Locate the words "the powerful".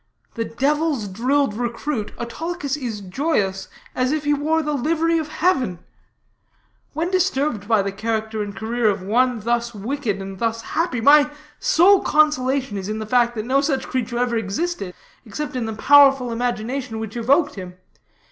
15.67-16.31